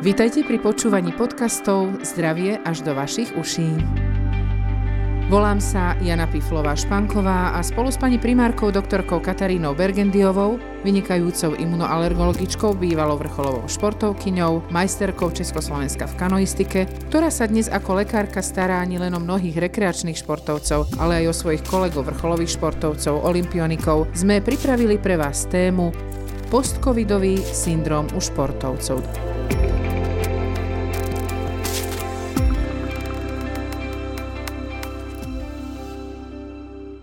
[0.00, 3.68] Vítajte pri počúvaní podcastov Zdravie až do vašich uší.
[5.28, 10.56] Volám sa Jana Piflová Španková a spolu s pani primárkou doktorkou Katarínou Bergendiovou,
[10.88, 16.80] vynikajúcou imunoalergologičkou, bývalou vrcholovou športovkyňou, majsterkou Československa v kanoistike,
[17.12, 21.62] ktorá sa dnes ako lekárka stará nielen o mnohých rekreačných športovcov, ale aj o svojich
[21.68, 25.92] kolegov vrcholových športovcov, olimpionikov, sme pripravili pre vás tému
[26.48, 29.04] postcovidový syndrom u športovcov.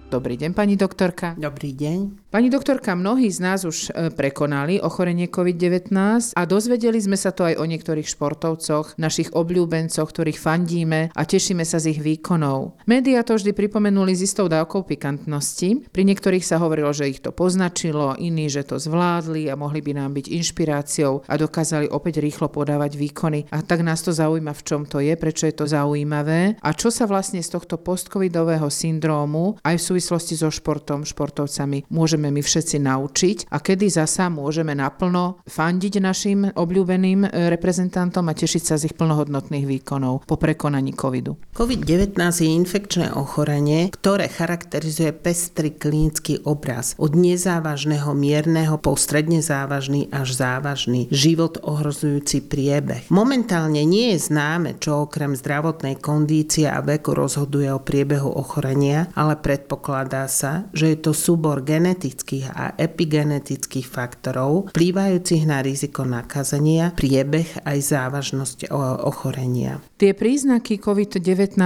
[0.08, 1.36] Dobrý deň, pani doktorka.
[1.36, 2.27] Dobrý deň.
[2.28, 5.96] Pani doktorka, mnohí z nás už e, prekonali ochorenie COVID-19
[6.36, 11.64] a dozvedeli sme sa to aj o niektorých športovcoch, našich obľúbencoch, ktorých fandíme a tešíme
[11.64, 12.84] sa z ich výkonov.
[12.84, 15.88] Média to vždy pripomenuli s istou dávkou pikantnosti.
[15.88, 19.96] Pri niektorých sa hovorilo, že ich to poznačilo, iní, že to zvládli a mohli by
[19.96, 23.48] nám byť inšpiráciou a dokázali opäť rýchlo podávať výkony.
[23.56, 26.92] A tak nás to zaujíma, v čom to je, prečo je to zaujímavé a čo
[26.92, 31.88] sa vlastne z tohto postcovidového syndrómu aj v súvislosti so športom, športovcami
[32.18, 38.34] môžeme my všetci naučiť a kedy zasa môžeme naplno fandiť našim obľúbeným e, reprezentantom a
[38.34, 41.38] tešiť sa z ich plnohodnotných výkonov po prekonaní covidu.
[41.54, 50.10] COVID-19 je infekčné ochorenie, ktoré charakterizuje pestrý klinický obraz od nezávažného mierneho po stredne závažný
[50.10, 53.14] až závažný život ohrozujúci priebeh.
[53.14, 59.38] Momentálne nie je známe, čo okrem zdravotnej kondície a veku rozhoduje o priebehu ochorenia, ale
[59.38, 62.07] predpokladá sa, že je to súbor genetických
[62.54, 68.72] a epigenetických faktorov, vplývajúcich na riziko nakazenia, priebeh aj závažnosť
[69.04, 69.84] ochorenia.
[69.98, 71.58] Tie príznaky COVID-19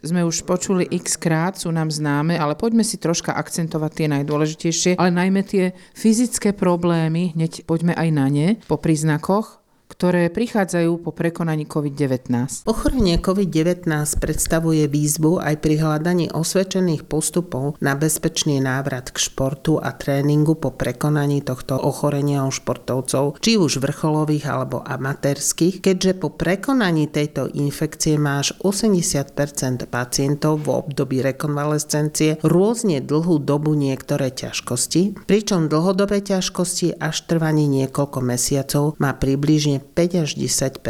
[0.00, 4.92] sme už počuli x krát, sú nám známe, ale poďme si troška akcentovať tie najdôležitejšie,
[4.96, 9.59] ale najmä tie fyzické problémy, hneď poďme aj na ne po príznakoch
[9.90, 12.62] ktoré prichádzajú po prekonaní COVID-19.
[12.70, 13.90] Ochorenie COVID-19
[14.22, 20.70] predstavuje výzvu aj pri hľadaní osvedčených postupov na bezpečný návrat k športu a tréningu po
[20.70, 28.14] prekonaní tohto ochorenia u športovcov, či už vrcholových alebo amatérských, keďže po prekonaní tejto infekcie
[28.14, 37.16] máš 80% pacientov v období rekonvalescencie rôzne dlhú dobu niektoré ťažkosti, pričom dlhodobé ťažkosti až
[37.26, 40.80] trvanie niekoľko mesiacov má približne 5 až 10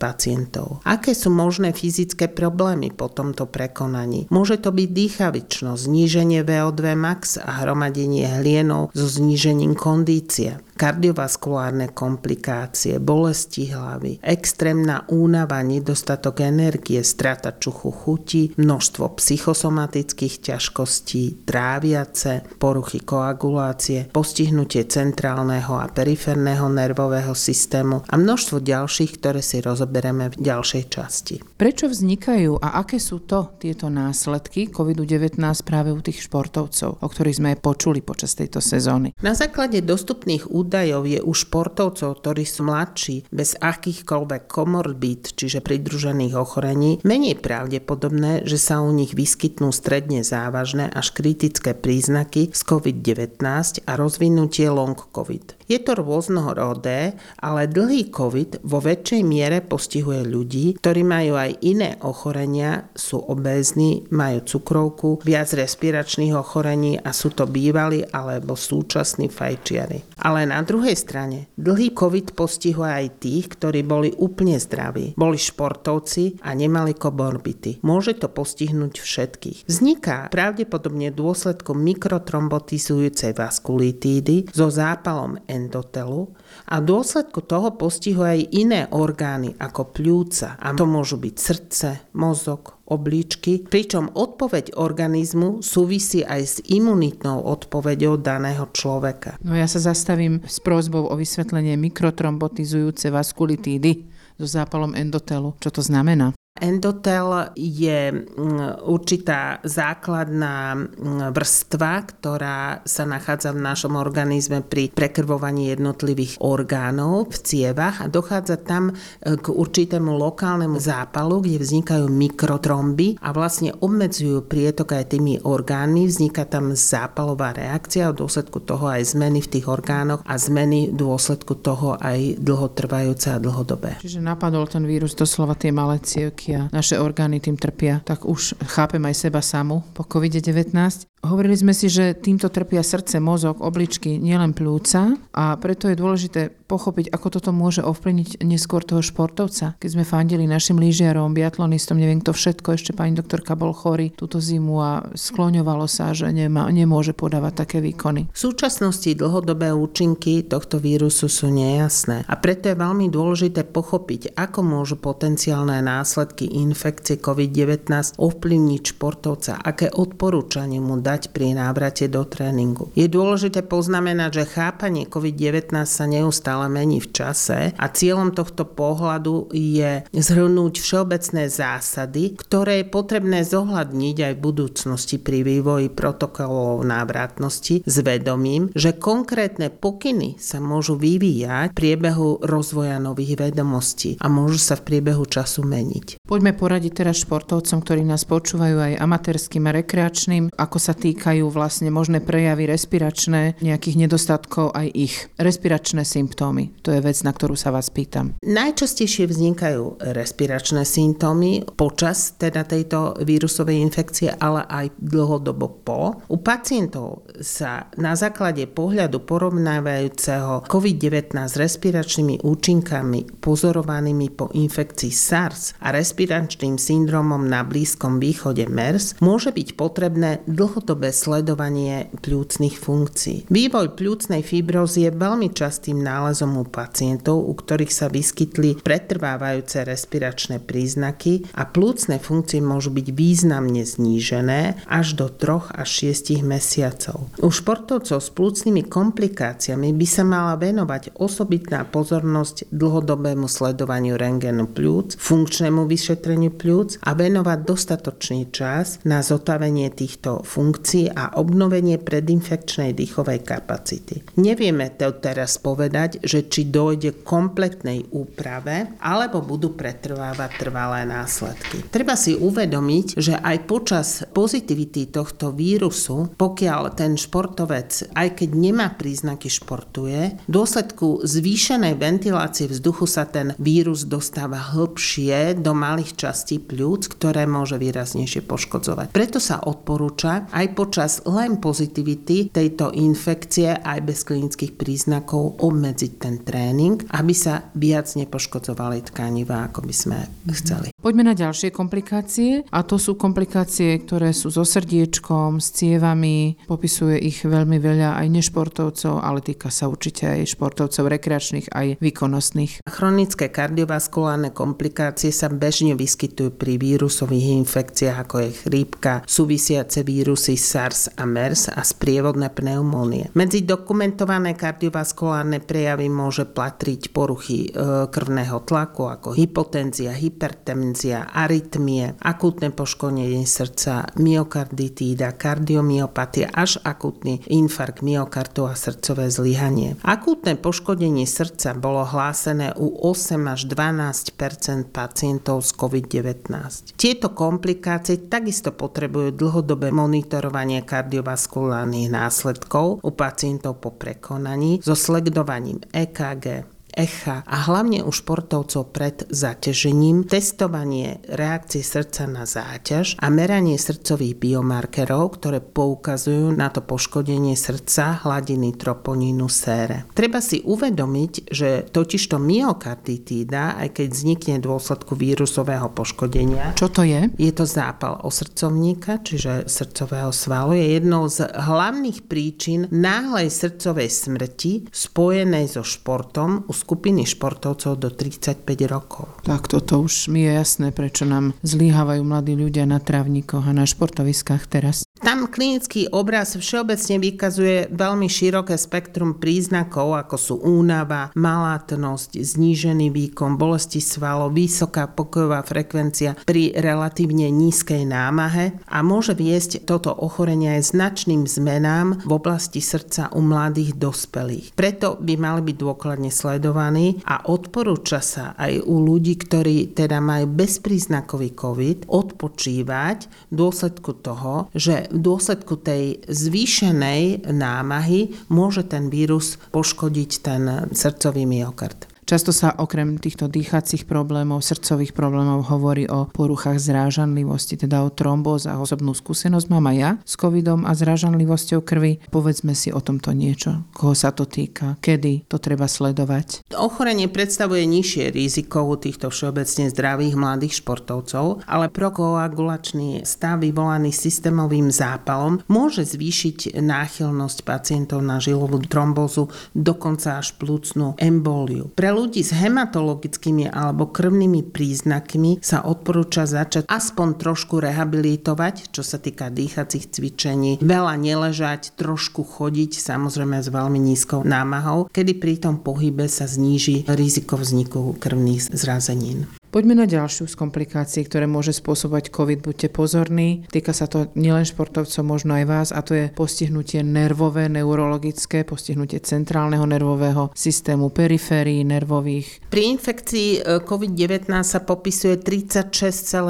[0.00, 0.80] pacientov.
[0.88, 4.26] Aké sú možné fyzické problémy po tomto prekonaní?
[4.32, 13.02] Môže to byť dýchavičnosť, zníženie VO2 max a hromadenie hlienov so znížením kondície kardiovaskulárne komplikácie,
[13.02, 24.06] bolesti hlavy, extrémna únava, nedostatok energie, strata čuchu chuti, množstvo psychosomatických ťažkostí, tráviace, poruchy koagulácie,
[24.14, 31.42] postihnutie centrálneho a periférneho nervového systému a množstvo ďalších, ktoré si rozoberieme v ďalšej časti.
[31.58, 37.38] Prečo vznikajú a aké sú to tieto následky COVID-19 práve u tých športovcov, o ktorých
[37.42, 39.10] sme počuli počas tejto sezóny?
[39.18, 45.64] Na základe dostupných údajov údajov je u športovcov, ktorí sú mladší, bez akýchkoľvek komorbid, čiže
[45.64, 52.60] pridružených ochorení, menej pravdepodobné, že sa u nich vyskytnú stredne závažné až kritické príznaky z
[52.62, 53.40] COVID-19
[53.88, 55.57] a rozvinutie long COVID.
[55.68, 57.12] Je to rôznorodé,
[57.44, 64.08] ale dlhý COVID vo väčšej miere postihuje ľudí, ktorí majú aj iné ochorenia, sú obézni,
[64.08, 70.16] majú cukrovku, viac respiračných ochorení a sú to bývalí alebo súčasní fajčiari.
[70.24, 76.40] Ale na druhej strane, dlhý COVID postihuje aj tých, ktorí boli úplne zdraví, boli športovci
[76.48, 77.84] a nemali komorbity.
[77.84, 79.58] Môže to postihnúť všetkých.
[79.68, 86.30] Vzniká pravdepodobne dôsledkom mikrotrombotizujúcej vaskulitídy so zápalom endotelu
[86.70, 91.88] a v dôsledku toho postihuje aj iné orgány ako pľúca a to môžu byť srdce,
[92.14, 99.36] mozog, obličky, pričom odpoveď organizmu súvisí aj s imunitnou odpoveďou daného človeka.
[99.44, 104.08] No ja sa zastavím s prozbou o vysvetlenie mikrotrombotizujúce vaskulitídy
[104.38, 105.52] so zápalom endotelu.
[105.60, 106.32] Čo to znamená?
[106.58, 115.70] Endotel je mm, určitá základná mm, vrstva, ktorá sa nachádza v našom organizme pri prekrvovaní
[115.72, 123.22] jednotlivých orgánov v cievach a dochádza tam e, k určitému lokálnemu zápalu, kde vznikajú mikrotromby
[123.22, 126.10] a vlastne obmedzujú prietok aj tými orgánmi.
[126.10, 130.90] Vzniká tam zápalová reakcia a v dôsledku toho aj zmeny v tých orgánoch a zmeny
[130.90, 134.00] v dôsledku toho aj dlhotrvajúce a dlhodobé.
[134.02, 138.54] Čiže napadol ten vírus doslova tie malé cievky a naše orgány tým trpia, tak už
[138.64, 140.72] chápem aj seba samu po COVID-19.
[141.18, 146.54] Hovorili sme si, že týmto trpia srdce, mozog, obličky, nielen plúca a preto je dôležité
[146.68, 149.74] pochopiť, ako toto môže ovplyvniť neskôr toho športovca.
[149.80, 154.38] Keď sme fandili našim lyžiarom, biatlonistom, neviem kto všetko, ešte pani doktorka bol chorý túto
[154.38, 158.28] zimu a skloňovalo sa, že nemá, nemôže podávať také výkony.
[158.30, 164.60] V súčasnosti dlhodobé účinky tohto vírusu sú nejasné a preto je veľmi dôležité pochopiť, ako
[164.60, 172.92] môžu potenciálne následky infekcie COVID-19 ovplyvniť športovca, aké odporúčanie mu dať pri návrate do tréningu.
[172.92, 179.48] Je dôležité poznamenať, že chápanie COVID-19 sa neustále mení v čase a cieľom tohto pohľadu
[179.56, 187.88] je zhrnúť všeobecné zásady, ktoré je potrebné zohľadniť aj v budúcnosti pri vývoji protokolov návratnosti
[187.88, 194.60] s vedomím, že konkrétne pokyny sa môžu vyvíjať v priebehu rozvoja nových vedomostí a môžu
[194.60, 196.20] sa v priebehu času meniť.
[196.26, 201.94] Poďme poradiť teraz športovcom, ktorí nás počúvajú aj amatérským a rekreačným, ako sa týkajú vlastne
[201.94, 206.74] možné prejavy respiračné, nejakých nedostatkov aj ich respiračné symptómy?
[206.82, 208.34] To je vec, na ktorú sa vás pýtam.
[208.42, 216.18] Najčastejšie vznikajú respiračné symptómy počas teda tejto vírusovej infekcie, ale aj dlhodobo po.
[216.26, 225.78] U pacientov sa na základe pohľadu porovnávajúceho COVID-19 s respiračnými účinkami pozorovanými po infekcii SARS
[225.78, 230.42] a respiračným syndromom na Blízkom východe MERS môže byť potrebné
[230.88, 233.44] dlhodobé sledovanie pľúcnych funkcií.
[233.52, 240.64] Vývoj pľúcnej fibrózy je veľmi častým nálezom u pacientov, u ktorých sa vyskytli pretrvávajúce respiračné
[240.64, 247.28] príznaky a plúcne funkcie môžu byť významne znížené až do 3 až 6 mesiacov.
[247.44, 255.20] U športovcov s plúcnymi komplikáciami by sa mala venovať osobitná pozornosť dlhodobému sledovaniu rengenu plúc,
[255.20, 260.77] funkčnému vyšetreniu plúc a venovať dostatočný čas na zotavenie týchto funkcií
[261.10, 264.22] a obnovenie predinfekčnej dýchovej kapacity.
[264.38, 271.88] Nevieme to teraz povedať, že či dojde kompletnej úprave, alebo budú pretrvávať trvalé následky.
[271.90, 278.94] Treba si uvedomiť, že aj počas pozitivity tohto vírusu, pokiaľ ten športovec, aj keď nemá
[278.94, 286.60] príznaky, športuje, v dôsledku zvýšenej ventilácie vzduchu sa ten vírus dostáva hlbšie do malých častí
[286.60, 289.10] pľúc, ktoré môže výraznejšie poškodzovať.
[289.10, 296.42] Preto sa odporúča aj počas len pozitivity tejto infekcie aj bez klinických príznakov obmedziť ten
[296.44, 300.18] tréning, aby sa viac nepoškodzovali tkanivá, ako by sme
[300.52, 300.92] chceli.
[300.98, 307.16] Poďme na ďalšie komplikácie a to sú komplikácie, ktoré sú so srdiečkom, s cievami, popisuje
[307.22, 312.82] ich veľmi veľa aj nešportovcov, ale týka sa určite aj športovcov rekreačných, aj výkonnostných.
[312.84, 321.14] Chronické kardiovaskulárne komplikácie sa bežne vyskytujú pri vírusových infekciách, ako je chrípka, súvisiace vírusy SARS
[321.14, 323.30] a MERS a sprievodné pneumónie.
[323.38, 332.74] Medzi dokumentované kardiovaskulárne prejavy môže patriť poruchy e, krvného tlaku, ako hypotenzia, hypertenzia, arytmie, akútne
[332.74, 339.94] poškodenie srdca, myokarditída, kardiomyopatia až akútny infarkt myokardu a srdcové zlyhanie.
[340.02, 346.50] Akútne poškodenie srdca bolo hlásené u 8 až 12% pacientov s COVID-19.
[346.98, 350.47] Tieto komplikácie takisto potrebujú dlhodobé monitorovanie
[350.82, 359.22] kardiovaskulárnych následkov u pacientov po prekonaní so sledovaním EKG, echa a hlavne u športovcov pred
[359.30, 367.54] zaťažením, testovanie reakcie srdca na záťaž a meranie srdcových biomarkerov, ktoré poukazujú na to poškodenie
[367.54, 370.10] srdca hladiny troponínu sére.
[370.18, 376.74] Treba si uvedomiť, že totižto myokarditída, aj keď vznikne v dôsledku vírusového poškodenia.
[376.74, 377.30] Čo to je?
[377.38, 380.74] Je to zápal osrdcovníka, čiže srdcového svalu.
[380.74, 388.08] Je jednou z hlavných príčin náhlej srdcovej smrti spojenej so športom u skupiny športovcov do
[388.08, 389.28] 35 rokov.
[389.44, 393.84] Tak toto už mi je jasné, prečo nám zlyhávajú mladí ľudia na trávnikoch a na
[393.84, 395.04] športoviskách teraz.
[395.18, 403.58] Tam klinický obraz všeobecne vykazuje veľmi široké spektrum príznakov, ako sú únava, malátnosť, znížený výkon,
[403.58, 410.94] bolesti svalov, vysoká pokojová frekvencia pri relatívne nízkej námahe a môže viesť toto ochorenie aj
[410.94, 414.78] značným zmenám v oblasti srdca u mladých dospelých.
[414.78, 420.46] Preto by mali byť dôkladne sledovaní a odporúča sa aj u ľudí, ktorí teda majú
[420.46, 423.18] bezpríznakový COVID, odpočívať
[423.50, 430.62] v dôsledku toho, že v dôsledku tej zvýšenej námahy môže ten vírus poškodiť ten
[430.92, 432.17] srdcový myokard.
[432.28, 438.76] Často sa okrem týchto dýchacích problémov, srdcových problémov hovorí o poruchách zrážanlivosti, teda o trombózach.
[438.76, 442.20] Osobnú skúsenosť mám aj ja s covidom a zrážanlivosťou krvi.
[442.28, 443.88] Povedzme si o tomto niečo.
[443.96, 445.00] Koho sa to týka?
[445.00, 446.68] Kedy to treba sledovať?
[446.76, 454.92] Ochorenie predstavuje nižšie riziko u týchto všeobecne zdravých mladých športovcov, ale prokoagulačný stav vyvolaný systémovým
[454.92, 461.88] zápalom môže zvýšiť náchylnosť pacientov na žilovú trombózu, dokonca až plúcnú embóliu.
[461.96, 469.22] Pre ľudí s hematologickými alebo krvnými príznakmi sa odporúča začať aspoň trošku rehabilitovať, čo sa
[469.22, 475.78] týka dýchacích cvičení, veľa neležať, trošku chodiť, samozrejme s veľmi nízkou námahou, kedy pri tom
[475.78, 479.46] pohybe sa zníži riziko vzniku krvných zrazenín.
[479.68, 482.64] Poďme na ďalšiu z komplikácií, ktoré môže spôsobovať COVID.
[482.64, 483.68] Buďte pozorní.
[483.68, 489.20] Týka sa to nielen športovcov, možno aj vás, a to je postihnutie nervové, neurologické, postihnutie
[489.20, 492.64] centrálneho nervového systému, periférií nervových.
[492.72, 496.48] Pri infekcii e, COVID-19 sa popisuje 36,4%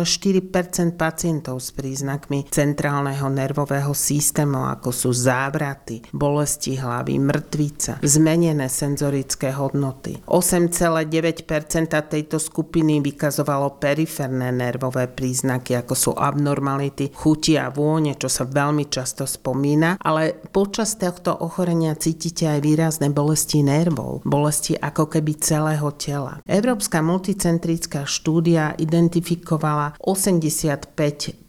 [0.95, 10.23] pacientov s príznakmi centrálneho nervového systému, ako sú závraty, bolesti hlavy, mŕtvica, zmenené senzorické hodnoty.
[10.31, 18.45] 8,9% tejto skupiny vykazovalo periférne nervové príznaky, ako sú abnormality, chuti a vône, čo sa
[18.45, 25.33] veľmi často spomína, ale počas tohto ochorenia cítite aj výrazné bolesti nervov, bolesti ako keby
[25.41, 26.45] celého tela.
[26.45, 31.41] Európska multicentrická štúdia identifikovala 85%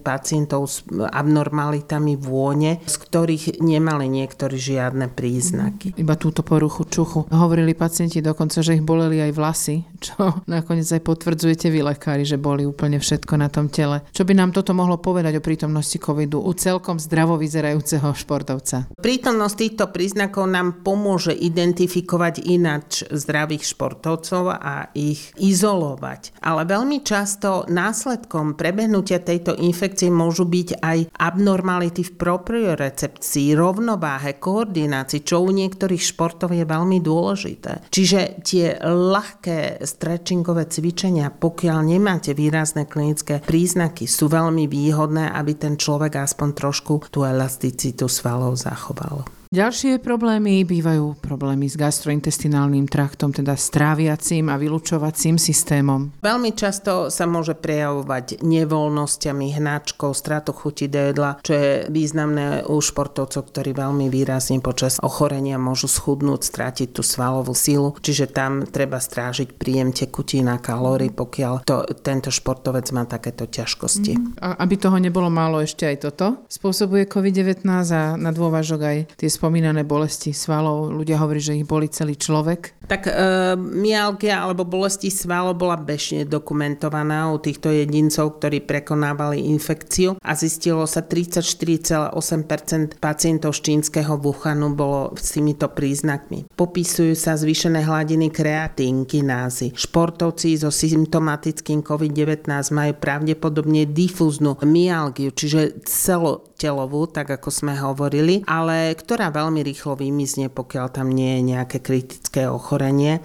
[0.00, 5.92] pacientov s abnormalitami vône, z ktorých nemali niektorí žiadne príznaky.
[6.00, 7.28] Iba túto poruchu čuchu.
[7.28, 10.14] Hovorili pacienti dokonca, že ich boleli aj vlasy, čo
[10.52, 14.06] nakoniec aj potvrdzujete vy lekári, že boli úplne všetko na tom tele.
[14.14, 18.88] Čo by nám toto mohlo povedať o prítomnosti covidu u celkom zdravo vyzerajúceho športovca?
[19.02, 26.38] Prítomnosť týchto príznakov nám pomôže identifikovať ináč zdravých športovcov a ich izolovať.
[26.38, 35.26] Ale veľmi často následkom prebehnutia tejto infekcie môžu byť aj abnormality v propriorecepcii, rovnováhe, koordinácii,
[35.26, 37.90] čo u niektorých športov je veľmi dôležité.
[37.90, 45.56] Čiže tie ľahké stretchingové cvičenia cvičenia, pokiaľ nemáte výrazné klinické príznaky, sú veľmi výhodné, aby
[45.56, 49.41] ten človek aspoň trošku tú elasticitu svalov zachoval.
[49.52, 56.08] Ďalšie problémy bývajú problémy s gastrointestinálnym traktom, teda stráviacím a vylúčovacím systémom.
[56.24, 62.80] Veľmi často sa môže prejavovať nevoľnosťami, hnačkou, stratou chuti do jedla, čo je významné u
[62.80, 69.04] športovcov, ktorí veľmi výrazne počas ochorenia môžu schudnúť, strátiť tú svalovú silu, čiže tam treba
[69.04, 74.16] strážiť príjem tekutín a kalórií, pokiaľ to, tento športovec má takéto ťažkosti.
[74.16, 74.24] Mm.
[74.40, 79.41] A aby toho nebolo málo ešte aj toto, spôsobuje COVID-19 a na dôvažok aj tie
[79.42, 82.81] spomínané bolesti svalov, ľudia hovorí, že ich boli celý človek.
[82.90, 83.12] Tak e,
[83.56, 90.84] myalgia alebo bolesti svalov bola bežne dokumentovaná u týchto jedincov, ktorí prekonávali infekciu a zistilo
[90.84, 96.50] sa 34,8% pacientov z čínskeho Wuhanu bolo s týmito príznakmi.
[96.52, 99.72] Popisujú sa zvýšené hladiny kreatín, kinázy.
[99.72, 108.92] Športovci so symptomatickým COVID-19 majú pravdepodobne difúznu myalgiu, čiže celotelovú, tak ako sme hovorili, ale
[108.94, 112.71] ktorá veľmi rýchlo vymizne, pokiaľ tam nie je nejaké kritické ochorenie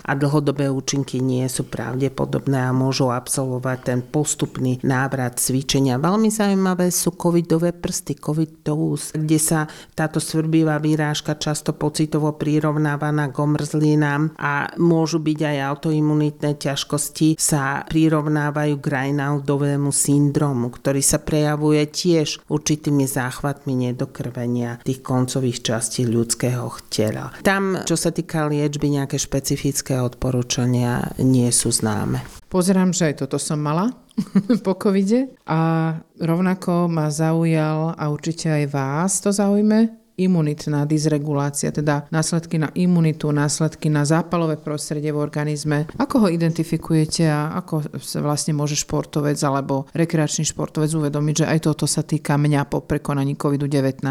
[0.04, 6.02] a dlhodobé účinky nie sú pravdepodobné a môžu absolvovať ten postupný návrat cvičenia.
[6.02, 13.32] Veľmi zaujímavé sú covidové prsty, covid toes, kde sa táto svrbivá výrážka často pocitovo prirovnávaná
[13.32, 21.22] k omrzlinám a môžu byť aj autoimunitné ťažkosti sa prirovnávajú k Raynaudovému syndromu, ktorý sa
[21.22, 27.32] prejavuje tiež určitými záchvatmi nedokrvenia tých koncových častí ľudského tela.
[27.44, 32.26] Tam, čo sa týka liečby, nejaké špecifické odporúčania nie sú známe.
[32.50, 33.94] Pozerám, že aj toto som mala
[34.66, 42.10] po covide a rovnako ma zaujal a určite aj vás to zaujme imunitná dysregulácia, teda
[42.10, 45.86] následky na imunitu, následky na zápalové prostredie v organizme.
[46.02, 51.60] Ako ho identifikujete a ako sa vlastne môže športovec alebo rekreačný športovec uvedomiť, že aj
[51.70, 54.02] toto sa týka mňa po prekonaní COVID-19?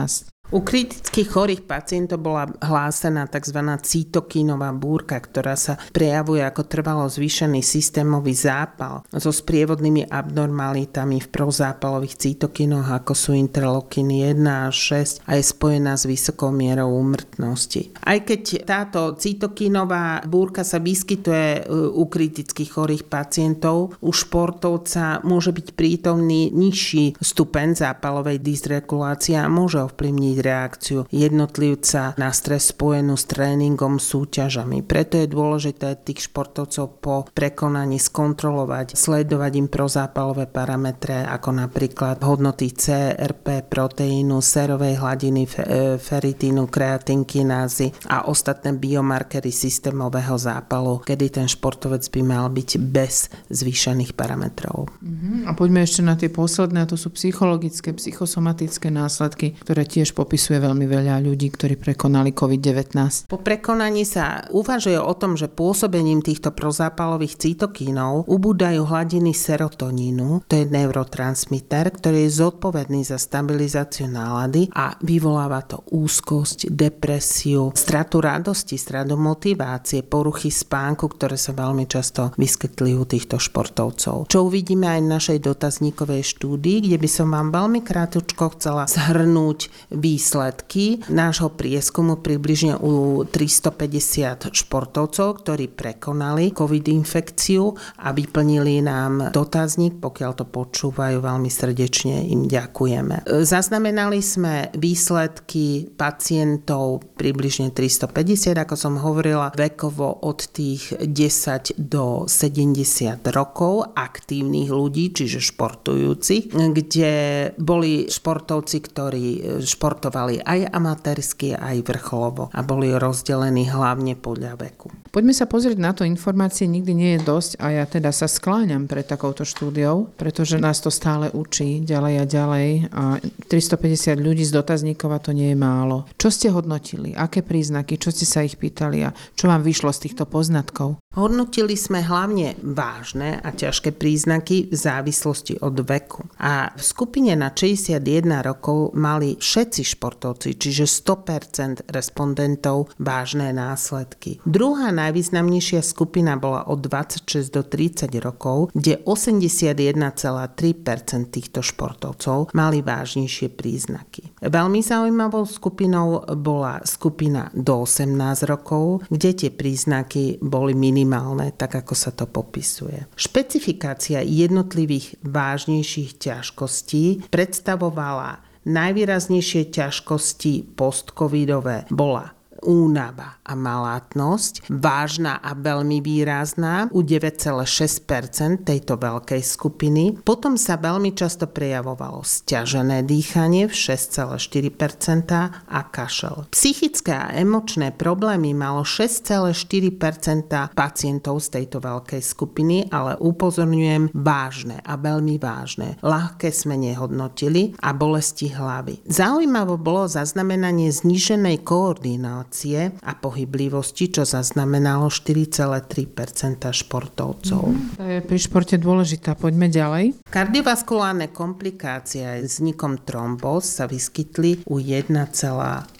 [0.55, 3.59] U kritických chorých pacientov bola hlásená tzv.
[3.83, 12.15] cytokínová búrka, ktorá sa prejavuje ako trvalo zvýšený systémový zápal so sprievodnými abnormalitami v prozápalových
[12.15, 17.91] cytokínoch, ako sú interleukiny 1 a 6 a je spojená s vysokou mierou úmrtnosti.
[18.07, 25.75] Aj keď táto cytokínová búrka sa vyskytuje u kritických chorých pacientov, u športovca môže byť
[25.75, 33.25] prítomný nižší stupeň zápalovej dysregulácie a môže ovplyvniť ovplyvniť reakciu jednotlivca na stres spojenú s
[33.25, 34.85] tréningom, súťažami.
[34.85, 42.73] Preto je dôležité tých športovcov po prekonaní skontrolovať, sledovať im prozápalové parametre, ako napríklad hodnoty
[42.73, 52.05] CRP, proteínu, serovej hladiny, e, feritínu, kreatinkinázy a ostatné biomarkery systémového zápalu, kedy ten športovec
[52.13, 54.91] by mal byť bez zvýšených parametrov.
[54.91, 55.49] Uh-huh.
[55.49, 60.59] A poďme ešte na tie posledné, a to sú psychologické, psychosomatické následky, ktoré tiež popisuje
[60.59, 63.31] veľmi veľa ľudí, ktorí prekonali COVID-19.
[63.31, 70.59] Po prekonaní sa uvažuje o tom, že pôsobením týchto prozápalových cytokínov ubúdajú hladiny serotonínu, to
[70.59, 78.75] je neurotransmiter, ktorý je zodpovedný za stabilizáciu nálady a vyvoláva to úzkosť, depresiu, stratu radosti,
[78.75, 84.27] stratu motivácie, poruchy spánku, ktoré sa veľmi často vyskytli u týchto športovcov.
[84.27, 89.71] Čo uvidíme aj v našej dotazníkovej štúdii, kde by som vám veľmi krátko chcela zhrnúť
[90.17, 100.01] výsledky nášho prieskumu približne u 350 športovcov, ktorí prekonali COVID infekciu a vyplnili nám dotazník,
[100.01, 103.29] pokiaľ to počúvajú, veľmi srdečne im ďakujeme.
[103.45, 113.21] Zaznamenali sme výsledky pacientov približne 350, ako som hovorila, vekovo od tých 10 do 70
[113.37, 117.13] rokov aktívnych ľudí, čiže športujúcich, kde
[117.61, 119.25] boli športovci, ktorí
[119.61, 120.06] športovali
[120.43, 124.89] aj amatérsky, aj vrcholovo a boli rozdelení hlavne podľa veku.
[125.17, 128.85] Poďme sa pozrieť na to, informácie nikdy nie je dosť a ja teda sa skláňam
[128.85, 133.05] pred takouto štúdiou, pretože nás to stále učí ďalej a ďalej a
[133.49, 136.05] 350 ľudí z dotazníkov a to nie je málo.
[136.21, 137.17] Čo ste hodnotili?
[137.17, 137.97] Aké príznaky?
[137.97, 141.01] Čo ste sa ich pýtali a čo vám vyšlo z týchto poznatkov?
[141.17, 146.29] Hodnotili sme hlavne vážne a ťažké príznaky v závislosti od veku.
[146.45, 148.05] A v skupine na 61
[148.45, 154.45] rokov mali všetci športovci, čiže 100% respondentov vážne následky.
[154.45, 163.55] Druhá najvýznamnejšia skupina bola od 26 do 30 rokov, kde 81,3% týchto športovcov mali vážnejšie
[163.55, 164.35] príznaky.
[164.43, 171.95] Veľmi zaujímavou skupinou bola skupina do 18 rokov, kde tie príznaky boli minimálne tak ako
[171.95, 173.07] sa to popisuje.
[173.15, 186.03] Špecifikácia jednotlivých vážnejších ťažkostí predstavovala najvýraznejšie ťažkosti postcovidové bola únava a malátnosť, vážna a veľmi
[186.03, 190.19] výrazná u 9,6% tejto veľkej skupiny.
[190.25, 195.31] Potom sa veľmi často prejavovalo stiažené dýchanie v 6,4%
[195.67, 196.51] a kašel.
[196.51, 204.99] Psychické a emočné problémy malo 6,4% pacientov z tejto veľkej skupiny, ale upozorňujem vážne a
[204.99, 205.99] veľmi vážne.
[206.03, 209.07] Ľahké sme nehodnotili a bolesti hlavy.
[209.07, 217.63] Zaujímavo bolo zaznamenanie zníženej koordinácie koordinácie a pohyblivosti, čo zaznamenalo 4,3 športovcov.
[217.67, 219.35] Mm, to je pri športe dôležitá.
[219.35, 220.15] Poďme ďalej.
[220.31, 225.99] Kardiovaskulárne komplikácie aj vznikom trombóz sa vyskytli u 1,8%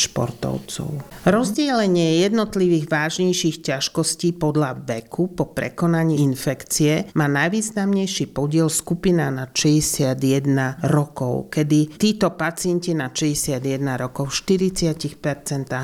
[0.00, 0.88] športovcov.
[1.28, 10.88] Rozdielenie jednotlivých vážnejších ťažkostí podľa veku po prekonaní infekcie má najvýznamnejší podiel skupina na 61
[10.88, 13.60] rokov, kedy títo pacienti na 61
[14.00, 15.33] rokov 40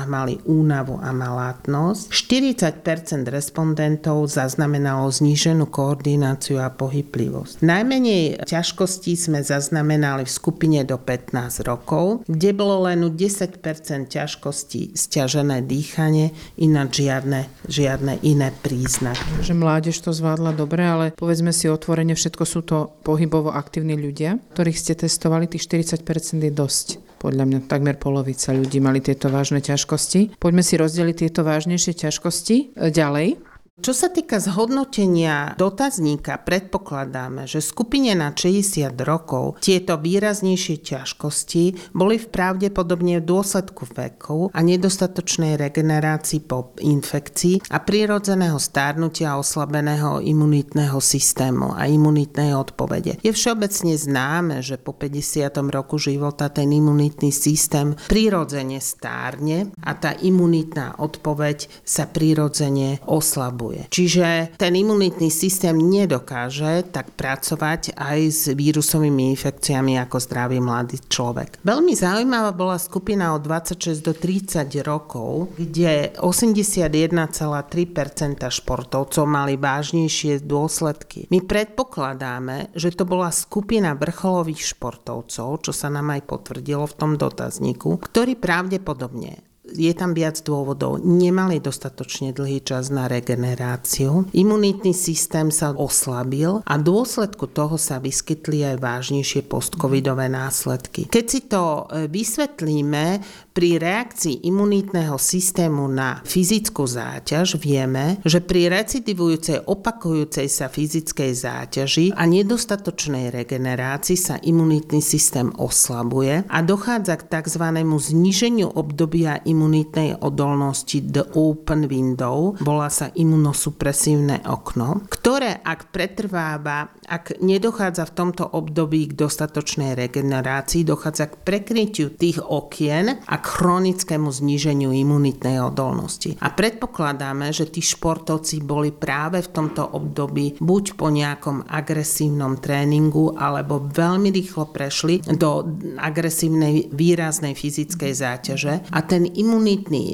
[0.07, 2.11] mali únavu a malátnosť.
[2.11, 7.63] 40% respondentov zaznamenalo zníženú koordináciu a pohyblivosť.
[7.63, 13.61] Najmenej ťažkostí sme zaznamenali v skupine do 15 rokov, kde bolo len u 10%
[14.07, 19.43] ťažkostí stiažené dýchanie, ináč žiadne, žiadne iné príznaky.
[19.43, 24.37] Že mládež to zvládla dobre, ale povedzme si otvorene, všetko sú to pohybovo aktívni ľudia,
[24.53, 26.05] ktorých ste testovali, tých 40%
[26.41, 27.10] je dosť.
[27.21, 30.41] Podľa mňa takmer polovica ľudí mali tieto vážne ťažkosti.
[30.41, 33.50] Poďme si rozdeliť tieto vážnejšie ťažkosti e, ďalej.
[33.81, 42.21] Čo sa týka zhodnotenia dotazníka, predpokladáme, že skupine na 60 rokov tieto výraznejšie ťažkosti boli
[42.21, 51.01] v pravdepodobne v dôsledku veku a nedostatočnej regenerácii po infekcii a prirodzeného stárnutia oslabeného imunitného
[51.01, 53.17] systému a imunitnej odpovede.
[53.25, 55.49] Je všeobecne známe, že po 50.
[55.73, 63.70] roku života ten imunitný systém prirodzene stárne a tá imunitná odpoveď sa prirodzene oslabuje.
[63.71, 63.87] Oslabuje.
[63.91, 71.59] Čiže ten imunitný systém nedokáže tak pracovať aj s vírusovými infekciami ako zdravý mladý človek.
[71.63, 81.27] Veľmi zaujímavá bola skupina od 26 do 30 rokov, kde 81,3% športovcov mali vážnejšie dôsledky.
[81.31, 87.15] My predpokladáme, že to bola skupina vrcholových športovcov, čo sa nám aj potvrdilo v tom
[87.15, 91.01] dotazníku, ktorí pravdepodobne je tam viac dôvodov.
[91.01, 98.63] Nemali dostatočne dlhý čas na regeneráciu, imunitný systém sa oslabil a dôsledku toho sa vyskytli
[98.67, 101.07] aj vážnejšie postcovidové následky.
[101.07, 108.71] Keď si to e, vysvetlíme, pri reakcii imunitného systému na fyzickú záťaž vieme, že pri
[108.71, 117.27] recidivujúcej opakujúcej sa fyzickej záťaži a nedostatočnej regenerácii sa imunitný systém oslabuje a dochádza k
[117.27, 117.65] tzv.
[117.83, 127.37] zníženiu obdobia imunitnej odolnosti the open window, volá sa imunosupresívne okno, ktoré ak pretrváva, ak
[127.45, 134.89] nedochádza v tomto období k dostatočnej regenerácii, dochádza k prekrytiu tých okien a chronickému zníženiu
[134.89, 136.41] imunitnej odolnosti.
[136.41, 143.37] A predpokladáme, že tí športovci boli práve v tomto období buď po nejakom agresívnom tréningu,
[143.37, 145.69] alebo veľmi rýchlo prešli do
[146.01, 149.50] agresívnej výraznej fyzickej záťaže a ten imunitný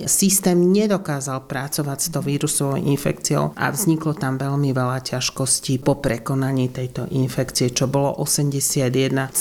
[0.07, 6.71] systém nedokázal pracovať s tou vírusovou infekciou a vzniklo tam veľmi veľa ťažkostí po prekonaní
[6.71, 9.35] tejto infekcie, čo bolo 81%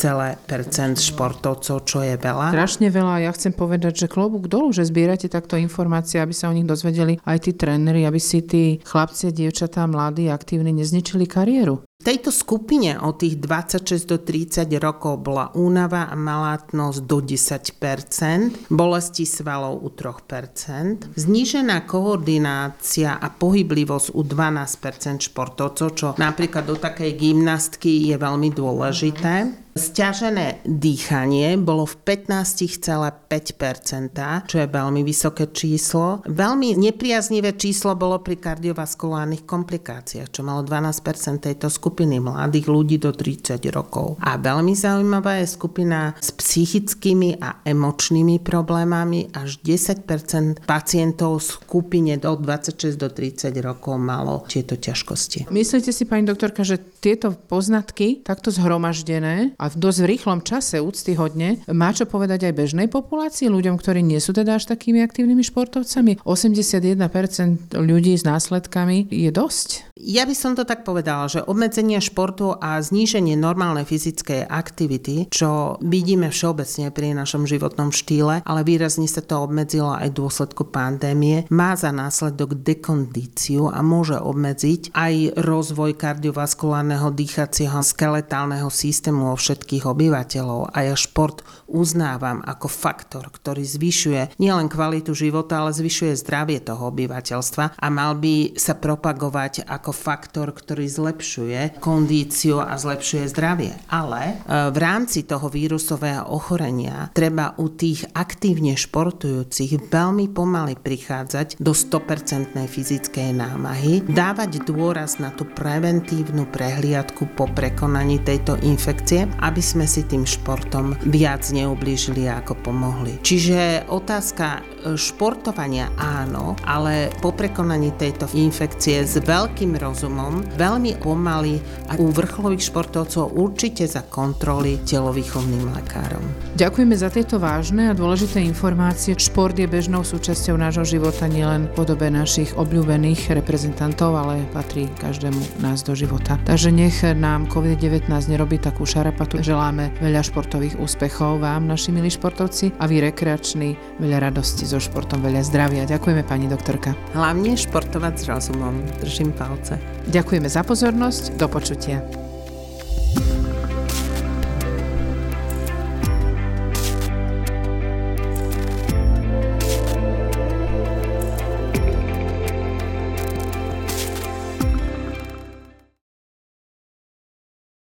[0.98, 2.50] športovcov, čo je veľa.
[2.50, 6.56] Strašne veľa, ja chcem povedať, že klobúk dolu, že zbierate takto informácie, aby sa o
[6.56, 11.86] nich dozvedeli aj tí tréneri, aby si tí chlapci dievčatá mladí, aktívni nezničili kariéru.
[12.07, 19.27] Tejto skupine od tých 26 do 30 rokov bola únava a malátnosť do 10%, bolesti
[19.27, 28.07] svalov u 3%, znížená koordinácia a pohyblivosť u 12% športovcov, čo napríklad do takej gymnastky
[28.07, 29.65] je veľmi dôležité.
[29.77, 36.25] Sťažené dýchanie bolo v 15,5%, čo je veľmi vysoké číslo.
[36.25, 43.12] Veľmi nepriaznivé číslo bolo pri kardiovaskulárnych komplikáciách, čo malo 12% tejto skupiny mladých ľudí do
[43.12, 44.17] 30 rokov.
[44.25, 49.29] A veľmi zaujímavá je skupina s psychickými a emočnými problémami.
[49.37, 55.53] Až 10% pacientov v skupine do 26 do 30 rokov malo tieto ťažkosti.
[55.53, 61.61] Myslíte si, pani doktorka, že tieto poznatky takto zhromaždené a v dosť rýchlom čase úctyhodne
[61.69, 66.25] má čo povedať aj bežnej populácii, ľuďom, ktorí nie sú teda až takými aktívnymi športovcami.
[66.25, 69.92] 81% ľudí s následkami je dosť.
[69.96, 75.80] Ja by som to tak povedala, že obmedzenie športu a zníženie normálnej fyzickej aktivity, čo
[75.80, 81.48] vidíme všeobecne pri našom životnom štýle, ale výrazne sa to obmedzilo aj v dôsledku pandémie,
[81.48, 89.88] má za následok dekondíciu a môže obmedziť aj rozvoj kardiovaskulárneho dýchacieho skeletálneho systému vo všetkých
[89.88, 90.76] obyvateľov.
[90.76, 96.92] A ja šport uznávam ako faktor, ktorý zvyšuje nielen kvalitu života, ale zvyšuje zdravie toho
[96.92, 103.72] obyvateľstva a mal by sa propagovať ako faktor, ktorý zlepšuje kondíciu a zlepšuje zdravie.
[103.90, 104.35] Ale e,
[104.72, 112.57] v rámci toho vírusového ochorenia treba u tých aktívne športujúcich veľmi pomaly prichádzať do 100%
[112.66, 120.03] fyzickej námahy, dávať dôraz na tú preventívnu prehliadku po prekonaní tejto infekcie, aby sme si
[120.07, 123.18] tým športom viac neublížili ako pomohli.
[123.22, 124.61] Čiže otázka e,
[124.99, 131.61] športovania áno, ale po prekonaní tejto infekcie s veľkým rozumom, veľmi pomaly
[131.91, 136.23] a u vrcholových športovcov určite za kontroly telovýchovným lekárom.
[136.55, 139.19] Ďakujeme za tieto vážne a dôležité informácie.
[139.19, 145.61] Šport je bežnou súčasťou nášho života nielen v podobe našich obľúbených reprezentantov, ale patrí každému
[145.61, 146.39] nás do života.
[146.47, 149.43] Takže nech nám COVID-19 nerobí takú šarapatu.
[149.43, 155.19] Želáme veľa športových úspechov vám, naši milí športovci, a vy rekreační, veľa radosti so športom,
[155.27, 155.83] veľa zdravia.
[155.91, 156.95] Ďakujeme pani doktorka.
[157.19, 158.75] Hlavne športovať s rozumom.
[159.03, 159.65] Držím palce.
[160.07, 161.98] Ďakujeme za pozornosť, do počutia.